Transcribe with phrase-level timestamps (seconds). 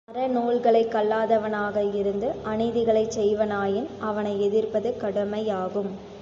[0.07, 5.91] அறநூல்களைக் கல்லாதவனாக இருந்து அநீதிகளைச் செய்வானாயின் அவனை எதிர்ப்பது கடமையாகும்.